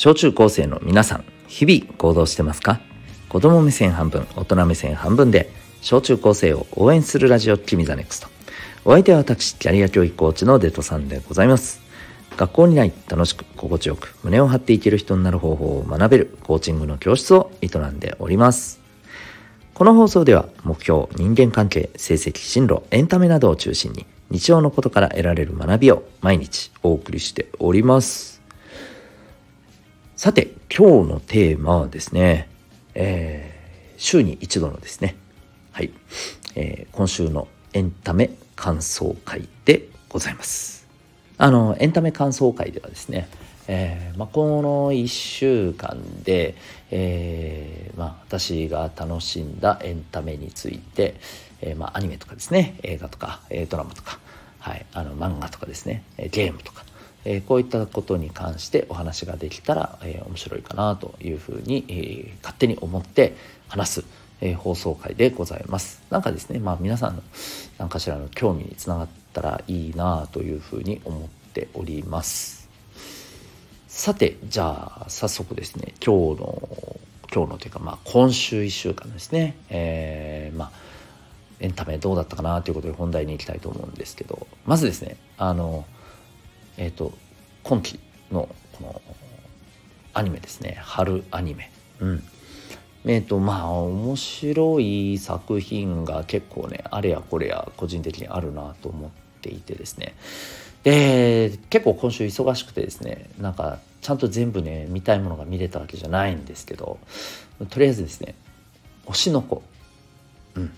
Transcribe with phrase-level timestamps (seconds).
[0.00, 2.80] 小中高生の皆さん、日々行動してますか？
[3.28, 5.50] 子供目線半分、大人目線半分で、
[5.80, 8.28] 小中高生を応援するラジオ、君 the NEXT。
[8.84, 11.80] お相手は私、キャリア教育コーチのデトさんでございます。
[12.36, 18.78] 学校にない楽しく心地よく胸を張っていける人になる方法を学べるコーチングの教室を営んでおります。
[19.74, 28.37] この放送では目標、人間関係、成績、進路、エンタメなどを中心に日常のことから得られる学びを毎日お送りしております。
[30.18, 32.48] さて、今日のテーマはですね、
[32.92, 35.14] えー、週に一度のですね、
[35.70, 35.92] はい、
[36.56, 40.88] えー、今週のエンタメ感想会でございます。
[41.36, 43.28] あのエンタメ感想会ではですね、
[43.68, 46.56] えーまあ、この1週間で、
[46.90, 51.14] えーまあ、私が楽しんだエンタメについて、
[51.60, 54.18] えーまあ、アニメとかですね映画とか、えー、ドラマとか、
[54.58, 56.84] はい、あの漫画とかですねゲームとか、
[57.24, 63.34] え、こういったことに関してお話ができたら、え、面白いかなというふうに、え、勝手に思って
[63.68, 64.04] 話す、
[64.40, 66.02] え、放送回でございます。
[66.10, 67.22] なんかですね、まあ、皆さんの
[67.78, 72.68] 何かしらの興味につながってったらいいなというふうに思っております
[73.86, 76.68] さてじゃあ早速ですね今日の
[77.32, 80.70] 今日のというかまあ今週1週間ですねえー、まあ
[81.60, 85.84] エンタメどうだったかなということで本題に行きたいと思うんですけどまずですねあの
[86.78, 87.12] えっ、ー、と
[87.62, 88.00] 今期
[88.32, 89.02] のこの
[90.14, 90.78] アニメですね。
[90.80, 91.70] 春アニメ。
[92.00, 92.24] うん。
[93.04, 99.10] えっ、ー、とまあ面白い作品が結構ねあれやこれや個人的にあるなと思っ
[99.42, 100.14] ていてですね。
[100.84, 106.98] で結構今週忙しくてですねなんかちゃんと全部ね見たいものが見れたわけじゃないんですけど
[107.68, 108.34] とりあえずですね
[109.06, 109.62] 推しの子。
[110.54, 110.72] うん。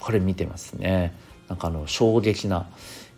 [0.00, 1.14] これ見てますね。
[1.48, 2.66] なんかあの衝撃な、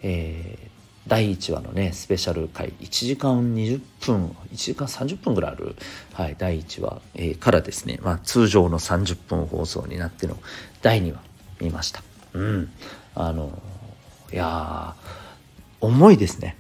[0.03, 0.76] えー、
[1.07, 5.77] 第1話のねスペシャル回1時間20分1時間30分ぐらいある、
[6.13, 10.37] はい、第1話、えー、からですね、まあ、通常の30分放送になっての
[10.83, 11.21] 第2話
[11.61, 12.03] 見ました。
[12.35, 12.71] うん。
[13.15, 13.63] あの
[14.33, 14.95] いや
[15.81, 16.57] 重いですね。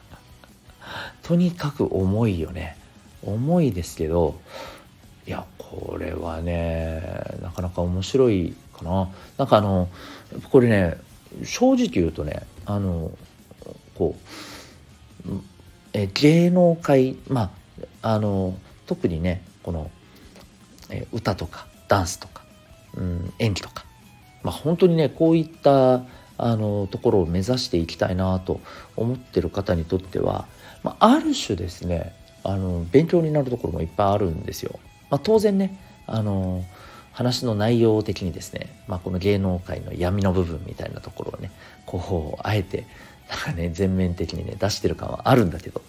[1.22, 2.76] とにかく重いよね。
[3.22, 4.40] 重いですけど
[5.26, 7.02] いやこれはね
[7.40, 9.08] なかなか面白いかな。
[9.38, 9.88] なんかあの
[10.50, 10.98] これね
[11.44, 13.10] 正直言うとねあの
[13.94, 14.16] こ
[15.26, 15.30] う
[15.92, 17.50] え芸能界ま
[18.02, 19.90] ああの特にねこの
[20.90, 22.42] え歌とかダンスとか、
[22.94, 23.84] うん、演技とか、
[24.42, 26.02] まあ、本当にねこういった
[26.38, 28.60] あのところを目指していきたいなと
[28.96, 30.46] 思ってる方にとっては、
[30.82, 34.78] まあ、ある種ですねあの勉強になるところもいっぱいあるんですよ。
[35.10, 36.64] まあ、当然ねあの
[37.20, 41.50] 話の内容的にですね、まあ、この芸能界の闇の部分みたいなところをね
[41.84, 42.86] こうあえて
[43.28, 45.82] なんかね全面的にね出してる感はあるんだけど。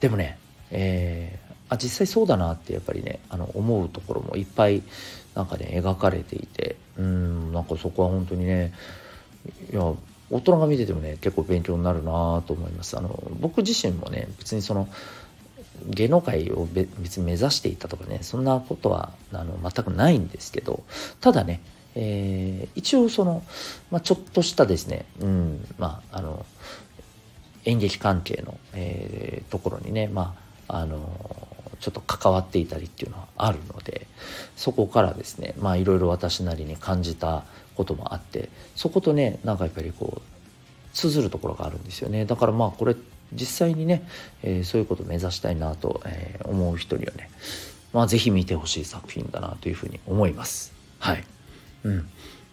[0.00, 0.38] でもね、
[0.70, 4.82] えー、あ実際そうだなってやっぱりねあの思うところもいっぱい
[5.34, 8.74] なんかね描かれていてうんなんかそこは本当にね
[9.72, 9.82] いや
[10.30, 12.98] 大人が見ててもね結構勉強になるなと思います。
[12.98, 14.88] あの僕自身もね別にその
[15.86, 20.82] 芸能界を別に目指していたとかねそんなことはあの全くないんですけど
[21.20, 21.60] ただね、
[21.94, 23.42] えー、一応その、
[23.90, 26.44] まあ、ちょっとしたですね、うんまあ、あの
[27.64, 30.34] 演劇関係の、えー、ところにね、ま
[30.68, 30.98] あ、あの
[31.80, 34.06] ちょっと関わっていたりっていうのはあるので
[34.56, 40.22] そこからですねまあいろいろ私なりに感じたこともあってそことねなんかやっぱりこう
[40.92, 42.24] 通ずるところがあるんですよね。
[42.24, 42.96] だからまあこれ
[43.32, 44.06] 実際にね、
[44.42, 47.30] えー、そういうことを目指したいなと、えー、思う人にはね
[47.92, 50.72] まあ是非見てほしい作品だなというふうに思います。
[50.98, 51.24] はい、
[51.84, 52.08] うん、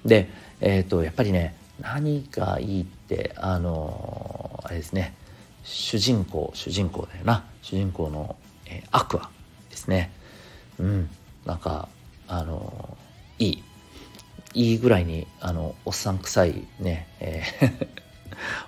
[0.05, 0.29] で
[0.61, 5.13] え、ー、とやっぱりね何がいいってあのあれですね
[5.63, 7.43] 主人公主人公だよな。
[7.61, 9.29] 主人公の、えアクア
[9.69, 10.09] ですね。
[10.79, 11.09] うん。
[11.45, 11.89] なんか
[12.27, 12.97] あの
[13.37, 13.63] いい。
[14.53, 18.06] いいぐらいにあのおっさん臭いね、えー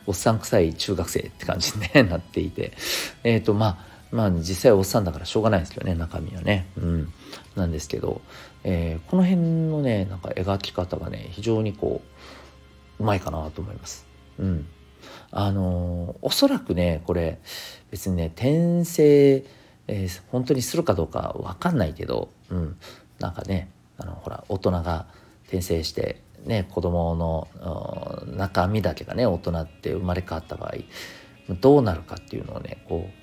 [0.06, 2.74] おっさん臭い中学生って感じに、ね、なっていて。
[3.24, 6.68] えっ、ー、とまあまあ実際おっさんだからしょうがないですけどね中身はね。
[6.78, 7.14] うん。
[7.56, 8.22] なんですけど、
[8.64, 12.02] えー、この辺のねなんか描き方がね非常にこ
[13.00, 14.06] ううまいかなと思います。
[14.40, 14.68] うん。
[15.32, 17.40] あのー、おそらくねこれ
[17.92, 19.44] 別にね転生、
[19.88, 22.78] えー、本当にするかどうかわかんないけどうん。
[23.20, 25.08] なんかねあのほら大人が
[25.44, 30.76] 転生してね子供の中身だけがね大人って生まれ変わった場合
[31.56, 33.20] どうなるかっていうのをねこう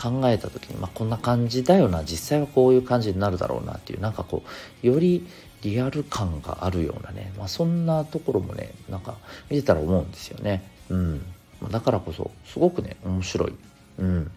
[0.00, 4.42] 考えた時に、まあ、こんな感じだよな実際はこういう感じになるだろうなっていうなんかこ
[4.82, 5.26] うより
[5.62, 9.16] リアル感があるようなね、まあ、そんなところもねなんか
[9.50, 10.62] 見てたら思うんですよね。
[10.88, 11.22] うん、
[11.70, 13.52] だからこそすごくね面白い。
[13.98, 14.30] うん。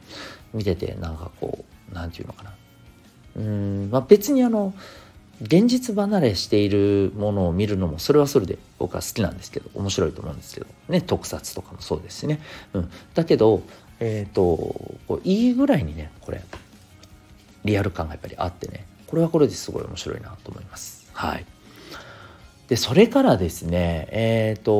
[0.53, 2.53] 見ててなんかこう何て言うのかな。
[3.38, 3.89] うん。
[3.89, 4.74] まあ別にあの
[5.41, 10.68] 現実離れしているものを見るのもそれはそれで僕は好きなんですけど面白いと思うんですけど。
[10.89, 12.39] ね特撮とかもそうですしね、
[12.74, 13.63] うん、だけど
[14.00, 16.41] えっ、ー、といいぐらいにねこれ
[17.65, 18.85] リアル感がやっぱりあってね。
[19.13, 21.07] これはこれですごい面白いなと思います。
[21.13, 21.45] はい。
[22.68, 24.71] でそれからですねえっ、ー、と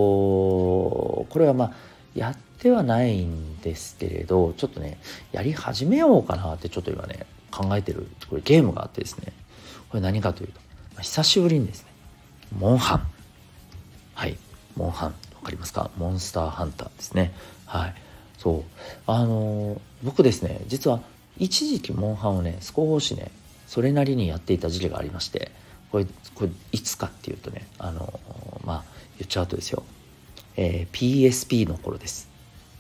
[1.30, 1.74] これはまあ
[2.16, 4.98] やってはないんですけれどちょっとね
[5.32, 9.34] やり始めようかなってちょっと今ね考えてるこれゲームがあってですね。
[9.94, 10.60] これ何かというと、
[10.96, 11.88] まあ、久しぶりにですね
[12.58, 13.08] モンハン。
[14.16, 14.40] はい。
[14.76, 15.10] モンハン。
[15.10, 15.92] わかりますか？
[15.98, 17.32] モンスターハンターですね。
[17.68, 17.94] はい。
[18.40, 18.72] そう。
[19.06, 21.00] あのー、僕ですね実は
[21.38, 23.30] 一時期モンハンをね少しね
[23.68, 25.52] それなりにやっていた時期がありまして
[25.92, 28.84] これこれいつかっていうとねあのー、まあ
[29.20, 29.84] 言っちゃうとですよ、
[30.58, 32.30] えー、PSP の頃です。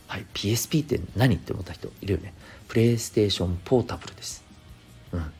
[0.07, 0.25] はい。
[0.33, 2.33] PSP って何って思った人いるよね。
[2.69, 4.43] プレイステーションポータブルです。
[5.11, 5.31] うん。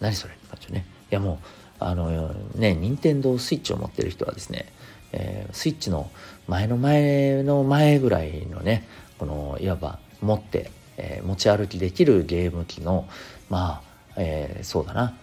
[0.00, 0.84] 何それって感じね。
[1.10, 1.46] やもう
[1.78, 4.66] あのね任天堂スイッチを持ってる人はですね、
[5.12, 6.10] えー、スイッチの
[6.48, 8.86] 前の前の前ぐらいのね
[9.18, 13.08] このいわば持って、えー、持ち歩きできるゲーム機の
[13.48, 15.16] まあ、えー、そうだな。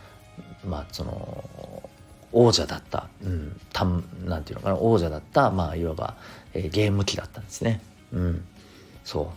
[0.66, 1.90] まあその
[2.32, 6.16] 王者だった、うん、たんなんていうのかな王者だったまあいわば、
[6.54, 7.82] えー、ゲーム機だったんですね。
[8.12, 8.46] うん、
[9.04, 9.32] そ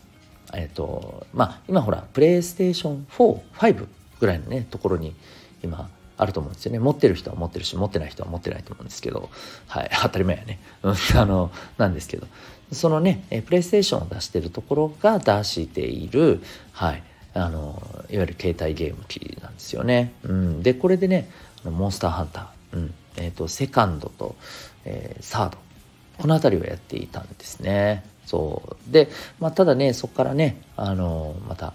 [0.52, 0.56] う。
[0.56, 3.86] えっ、ー、とまあ今ほらプレイステーション45
[4.20, 5.14] ぐらいのねところに
[5.62, 6.78] 今あると思うんですよね。
[6.78, 9.28] 持ってる人は持ってるし持ってない人は持ってないと思うんですけど。
[9.66, 9.90] はい。
[10.02, 10.58] 当たり前やね。
[10.82, 12.26] あのなんですけど。
[12.72, 16.42] そのねプレイステーションを出してるところが出している
[16.72, 17.02] はい。
[17.34, 21.28] あのいわゆる携帯ゲーム機なんですよね、うん、でこれでね
[21.64, 22.94] モンスターハンター、うん。
[23.16, 24.36] えーと、セカンドと、
[24.84, 25.58] えー、サード。
[26.18, 28.04] この辺りをやっていたんですね。
[28.24, 28.92] そう。
[28.92, 29.08] で、
[29.38, 31.74] まあ、ただねそこからねあのまた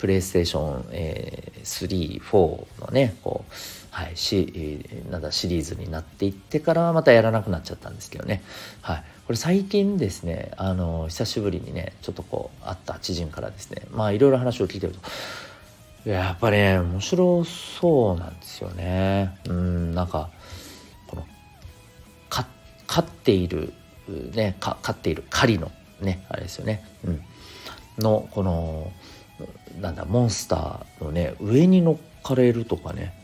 [0.00, 3.52] プレイステーション、えー、3、4のね、こう、
[3.90, 4.80] はい、し、
[5.10, 8.42] なんだ、シリーズになっていってからはまたやらなくなっちゃったんですけどね。
[8.80, 9.04] はい。
[9.26, 14.94] これ最近ですね、あの、久しぶりにね、ちょっとこう、会った知人からですね、まあいろいろ話を聞いてる
[16.04, 19.38] と、やっぱりね、面白そうなんですよね。
[19.46, 20.30] うん、なんか、
[21.08, 21.26] この、
[22.30, 22.46] か、
[22.86, 23.74] 飼っている、
[24.08, 25.70] ね、か飼っている狩りの、
[26.00, 26.84] ね、あれですよね。
[27.04, 27.22] うん。
[27.98, 28.90] の、この、
[29.80, 33.14] なんだモンスターのね上に乗っかれるとかね。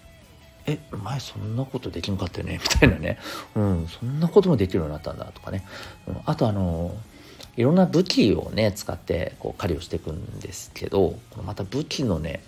[0.69, 2.59] え前そんなことできんかったよね？
[2.63, 3.19] みたいなね、
[3.55, 5.65] うん、そんなこともできるようになったんだとかね、
[6.09, 6.93] うん、あとあの
[7.57, 11.15] いろんな武器をね使ってこう狩りをしていくんですけど
[11.45, 12.43] また武器のね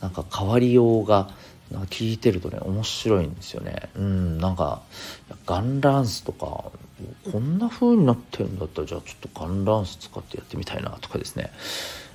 [0.00, 1.30] なんか変わりようが
[1.70, 3.90] なんか聞いてるとね面白いんですよね。
[3.94, 4.82] うんなんか
[5.44, 6.46] ガンランスとか
[7.30, 11.52] こんな風になってるんだったらじゃあちょっとガンランス使ってやってみたいなとかですね。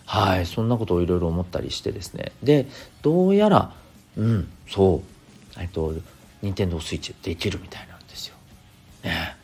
[0.05, 2.67] はいそんなことをいろいろ思ったりしてですねで
[3.01, 3.73] どうやら
[4.17, 5.03] うんそ
[5.57, 5.93] うえっと
[6.41, 8.35] 任天堂スイッチできるみたいなんですよ。
[9.03, 9.35] ね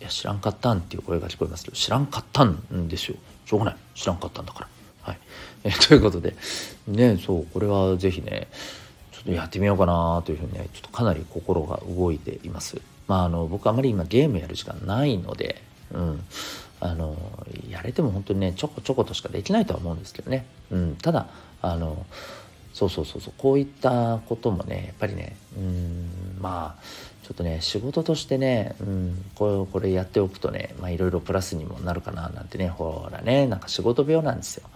[0.00, 4.68] いや知らんかったんっていう声が聞こえますけど知らんかったんですよしょうがない知らんかったんだから。
[5.02, 5.18] はい、
[5.64, 6.34] えということで
[6.86, 8.48] ねそうこれは是非ね
[9.12, 12.80] ちょっとやってみようかなというふうにねちょっとかなり心が動いています。
[13.08, 15.60] まああの僕あまり今ゲームやる時間ないので、
[15.92, 16.24] うん、
[16.80, 17.16] あの
[17.68, 21.26] やれても本当にねちょこちょことしかできないとは思うんですけどね、うん、ただ
[21.62, 22.06] あの
[22.72, 26.82] そうそうそうそうこういったこともねやっぱりねうんまあ
[27.26, 34.68] ちょっとね仕事としてね、うん、これこれやっておくとねいろいろプラスにもなるかななんてねほらねなんか仕事病なんですよ。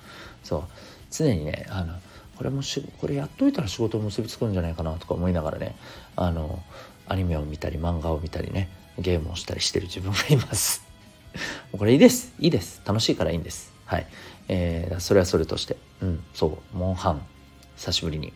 [0.43, 0.63] そう。
[1.11, 1.95] 常にねあの
[2.37, 5.77] これもしこれやっといたら仕事結びつくんじゃないかなとか思いながらね
[6.17, 6.63] あの
[7.07, 8.69] アニメを見たり漫画を見たりね
[8.99, 10.94] ゲームをしたりしてる自分がいます。
[11.77, 12.35] これいいです。
[12.39, 12.83] いいです。
[12.85, 13.73] 楽しいからいいんです。
[13.85, 14.07] はい。
[14.49, 17.23] えー、それはそれとして、うん、そう、モンハン、
[17.77, 18.33] 久しぶりに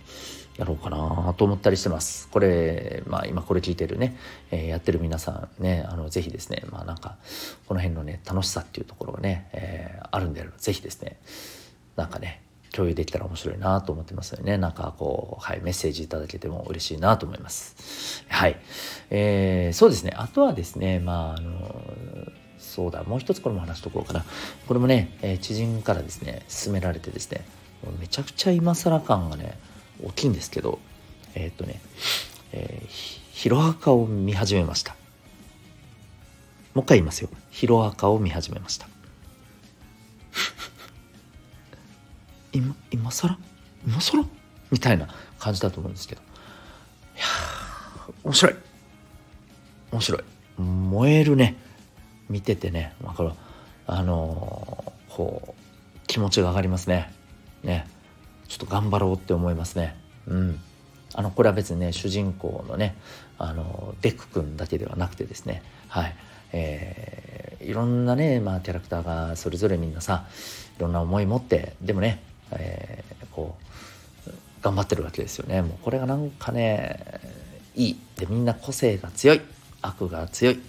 [0.56, 2.28] やろうかなと思ったりしてます。
[2.28, 4.16] これ、まあ今これ聞いてるね、
[4.50, 7.16] えー、やってる皆さんね、あの、ぜひですね、まあなんか、
[7.66, 11.18] この辺のね、楽しさっていうところがね、えー、あるんであれば、ぜひですね、
[11.96, 18.24] なんかね、共有できたら面白いなと思ってますのでね、なんかこう、はい、メッセージいただけても嬉しいなと思います。
[18.28, 18.56] はい。
[19.10, 24.24] えー、そうですね、あとはですね、まあ、あの、そうだもう一つこれも話しとこうかな。
[24.66, 27.44] これもね、えー、知人からですね勧められてですね
[28.00, 29.58] めちゃくちゃ今更感がね
[30.02, 30.78] 大きいんですけど
[31.34, 31.80] えー、っとね、
[32.52, 32.88] えー、
[33.32, 34.94] ヒロアカを見始めました。
[36.74, 37.28] もう一回言いますよ。
[37.50, 38.88] ヒロアカを見始めました。
[42.52, 43.38] 今今更？
[43.86, 44.24] 今更？
[44.70, 46.20] みたいな感じだと思うんですけど。
[46.20, 46.24] い
[47.18, 47.24] や
[48.24, 48.54] 面白い。
[49.92, 50.22] 面白い。
[50.58, 51.56] 燃えるね。
[52.28, 53.30] 見ててね、まあ、これ
[53.86, 57.12] あのー、こう気持ちが上がりますね。
[57.62, 57.86] ね。
[58.48, 59.96] ちょっと頑張ろうって思いますね。
[60.26, 60.60] うん。
[61.14, 62.96] あのこれは別にね主人公のね
[63.38, 65.62] あのデク君だけではなくてですね。
[65.88, 66.14] はい。
[66.52, 70.26] えー、いろんなね、まあ、キャラクターがそれぞれみんなさ
[70.78, 73.56] いろんな思い持ってでもね、えー、こ
[74.26, 74.30] う
[74.62, 75.62] 頑張ってるわけですよね。
[75.62, 77.20] もうこれがなんかね
[77.74, 78.00] いい。
[78.16, 79.40] でみんな個性が強い。
[79.80, 80.60] 悪が強い。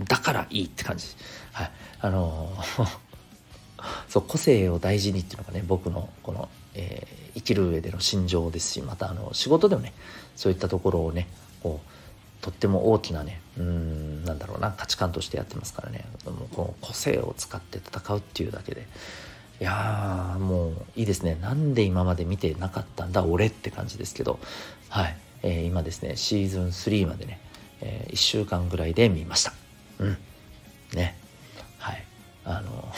[0.00, 1.06] だからいいって感じ。
[1.52, 1.70] はい。
[2.00, 2.52] あの
[4.08, 9.92] そう個性を大事にっていうのがね僕のこの、えー、生きる上での心情ですしまたあの仕事でもね
[10.34, 11.28] そういったところをね
[11.62, 11.90] こう
[12.42, 16.04] とっても大きなねうんなんだろうな価値観としてやってますからね。
[16.24, 18.86] もうこの個性を使って戦うっていうだけで。
[19.58, 21.38] いやもういいですね。
[21.40, 24.38] なんで今まで見てなかったんだ俺って感じですけど。
[24.90, 27.40] はい、えー、今ですねシーズン3までね、
[27.80, 29.65] えー、1週間ぐらいで見ました。
[29.98, 30.16] うん
[30.94, 31.16] ね
[31.78, 32.04] はい
[32.44, 32.92] あの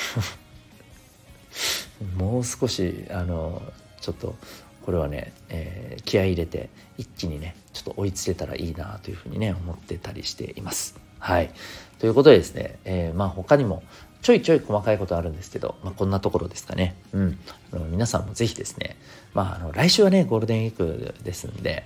[2.17, 3.63] もう少しあの
[4.01, 4.37] ちょっと
[4.83, 10.97] これはね、えー、気合い入れて一気にねちょっと追いつけたらいいなというふうにね思ってたりしています。
[11.19, 11.51] はい
[11.99, 13.83] ということでですね、えー、まあ他にも
[14.23, 16.97] ちょいちょい細かいことあるんですけど、まあ、こんなところですかね。
[17.13, 17.39] うん。
[17.73, 18.97] あの皆さんもぜひですね、
[19.33, 21.85] まあ、あの来週はね、ゴールデンウィークですんで、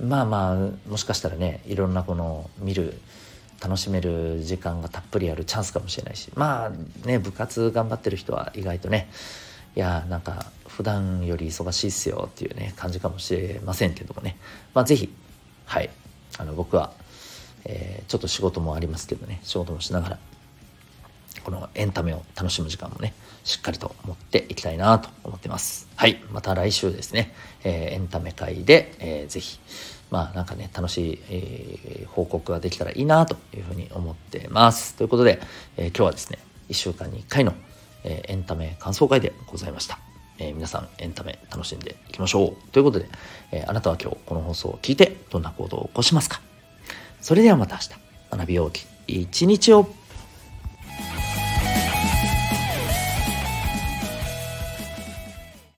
[0.00, 0.56] まあまあ、
[0.88, 2.98] もしかしたらね、いろんなこの見る、
[3.64, 9.08] 楽しめる時間がたっぷりあるチャンスかもしれないし、まあね、部活頑張ってる人は意外とね、
[9.74, 14.36] いやなんか普段より忙しいっすよっていうね感じかもしれませんけどもね。
[14.74, 15.10] まあ是非
[15.64, 15.88] はい。
[16.36, 16.92] あの僕は、
[17.64, 19.40] えー、ちょっと仕事もありますけどね。
[19.44, 20.18] 仕事もしながら
[21.42, 25.88] このエンタメを楽しむ時間もねしっかりと持っていきたいなと思ってます。
[25.96, 26.22] はい。
[26.32, 29.58] また来週ですね、えー、エンタメ会で、えー、ぜひ
[30.14, 35.40] まあなんかね楽しい、えー、報告ができたらいいなというふうに思ってますということで、
[35.76, 37.52] えー、今日はですね1週間に1回の
[38.06, 39.98] えー、エンタメ感想会でございました。
[40.38, 42.70] え、皆さんエンタメ楽しんでいきましょう。
[42.70, 43.08] ということで、
[43.50, 46.42] え、あなたは今日この放送を聞いてどんな行動を起こしますか？
[47.22, 47.88] それではまた明日
[48.36, 49.88] 学びようき一日を